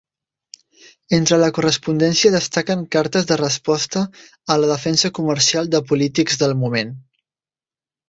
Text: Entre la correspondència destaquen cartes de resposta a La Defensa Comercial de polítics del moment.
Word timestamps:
Entre 1.17 1.37
la 1.41 1.49
correspondència 1.57 2.31
destaquen 2.37 2.81
cartes 2.97 3.29
de 3.33 3.39
resposta 3.43 4.05
a 4.57 4.61
La 4.65 4.73
Defensa 4.75 5.15
Comercial 5.21 5.73
de 5.77 5.87
polítics 5.93 6.45
del 6.45 6.61
moment. 6.67 7.01